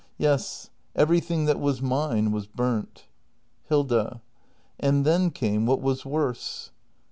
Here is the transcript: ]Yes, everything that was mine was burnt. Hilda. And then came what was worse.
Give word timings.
]Yes, 0.29 0.71
everything 0.95 1.45
that 1.45 1.59
was 1.59 1.79
mine 1.79 2.31
was 2.31 2.47
burnt. 2.47 3.05
Hilda. 3.65 4.23
And 4.79 5.05
then 5.05 5.29
came 5.29 5.67
what 5.67 5.79
was 5.83 6.07
worse. 6.07 6.71